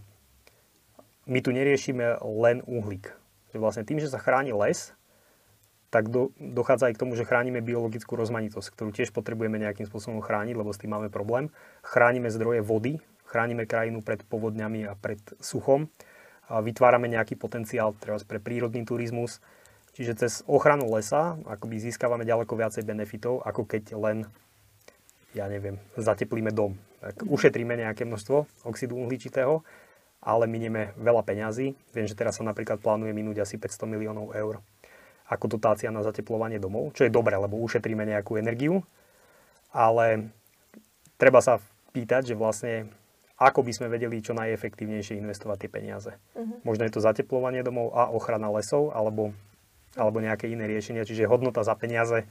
[1.27, 3.11] my tu neriešime len uhlík.
[3.51, 4.95] Vlastne tým, že sa chráni les,
[5.91, 10.23] tak do, dochádza aj k tomu, že chránime biologickú rozmanitosť, ktorú tiež potrebujeme nejakým spôsobom
[10.23, 11.51] chrániť, lebo s tým máme problém.
[11.83, 15.91] Chránime zdroje vody, chránime krajinu pred povodňami a pred suchom,
[16.47, 19.43] a vytvárame nejaký potenciál teraz pre prírodný turizmus.
[19.95, 24.17] Čiže cez ochranu lesa akoby získavame ďaleko viacej benefitov, ako keď len,
[25.35, 26.79] ja neviem, zateplíme dom.
[27.01, 29.65] Tak ušetríme nejaké množstvo oxidu uhličitého
[30.21, 31.73] ale minieme veľa peňazí.
[31.97, 34.61] Viem, že teraz sa napríklad plánuje minúť asi 500 miliónov eur
[35.31, 38.83] ako dotácia na zateplovanie domov, čo je dobré, lebo ušetríme nejakú energiu,
[39.71, 40.27] ale
[41.15, 41.63] treba sa
[41.95, 42.91] pýtať, že vlastne
[43.39, 46.11] ako by sme vedeli čo najefektívnejšie investovať tie peniaze.
[46.35, 46.59] Uh-huh.
[46.67, 49.31] Možno je to zateplovanie domov a ochrana lesov, alebo,
[49.95, 52.27] alebo nejaké iné riešenia, čiže hodnota za peniaze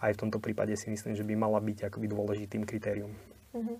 [0.00, 3.12] aj v tomto prípade si myslím, že by mala byť akoby dôležitým kritérium.
[3.56, 3.78] Uh-huh.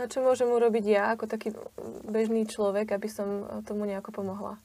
[0.00, 1.52] No čo môžem urobiť ja ako taký
[2.08, 4.56] bežný človek, aby som tomu nejako pomohla?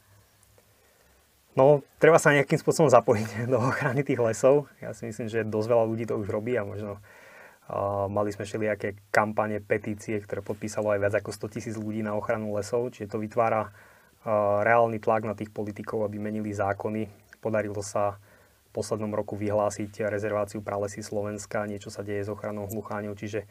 [1.57, 4.69] No, treba sa nejakým spôsobom zapojiť do ochrany tých lesov.
[4.77, 8.45] Ja si myslím, že dosť veľa ľudí to už robí a možno uh, mali sme
[8.45, 13.10] všelijaké kampane, petície, ktoré podpísalo aj viac ako 100 tisíc ľudí na ochranu lesov, čiže
[13.10, 17.10] to vytvára uh, reálny tlak na tých politikov, aby menili zákony.
[17.41, 18.21] Podarilo sa
[18.69, 23.49] v poslednom roku vyhlásiť rezerváciu pralesy Slovenska, niečo sa deje s ochranou hlucháňov, čiže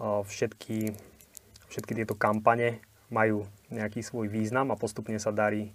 [0.00, 0.94] všetky,
[1.70, 5.70] všetky tieto kampane majú nejaký svoj význam a postupne sa darí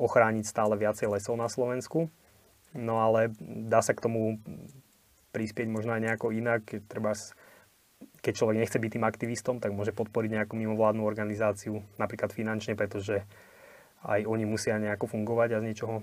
[0.00, 2.10] ochrániť stále viacej lesov na Slovensku.
[2.74, 4.38] No ale dá sa k tomu
[5.30, 6.62] prispieť možno aj nejako inak.
[6.86, 7.14] Treba,
[8.22, 13.26] keď človek nechce byť tým aktivistom, tak môže podporiť nejakú mimovládnu organizáciu, napríklad finančne, pretože
[14.06, 15.94] aj oni musia nejako fungovať a z niečoho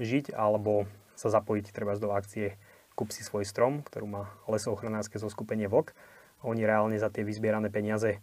[0.00, 2.58] žiť, alebo sa zapojiť treba do akcie
[2.94, 5.90] Kup si svoj strom, ktorú má lesoochranárske zoskupenie VOK
[6.44, 8.20] oni reálne za tie vyzbierané peniaze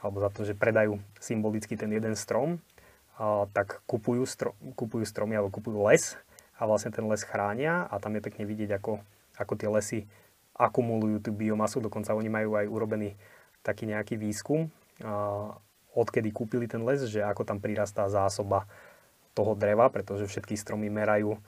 [0.00, 2.62] alebo za to, že predajú symbolicky ten jeden strom,
[3.18, 6.16] a, tak kupujú, strom, kupujú stromy alebo kupujú les
[6.58, 9.02] a vlastne ten les chránia a tam je pekne vidieť, ako,
[9.38, 10.00] ako tie lesy
[10.58, 13.14] akumulujú tú biomasu, dokonca oni majú aj urobený
[13.62, 14.70] taký nejaký výskum,
[15.02, 15.54] a,
[15.98, 18.70] odkedy kúpili ten les, že ako tam prirastá zásoba
[19.34, 21.38] toho dreva, pretože všetky stromy merajú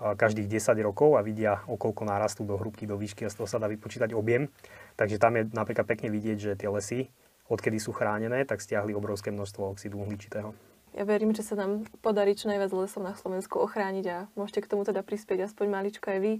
[0.00, 3.60] každých 10 rokov a vidia, okolko nárastú do hrúbky, do výšky a z toho sa
[3.60, 4.48] dá vypočítať objem.
[4.96, 7.12] Takže tam je napríklad pekne vidieť, že tie lesy,
[7.52, 10.56] odkedy sú chránené, tak stiahli obrovské množstvo oxidu uhličitého.
[10.90, 14.70] Ja verím, že sa nám podarí čo najviac lesov na Slovensku ochrániť a môžete k
[14.74, 16.32] tomu teda prispieť aspoň maličko aj vy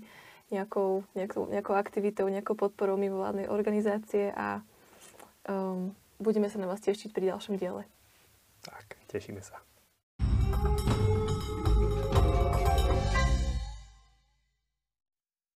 [0.51, 4.59] nejakou, nejakou, nejakou aktivitou, nejakou podporou mimovládnej organizácie a
[5.47, 7.87] um, budeme sa na vás tešiť pri ďalšom diele.
[8.67, 9.63] Tak, tešíme sa.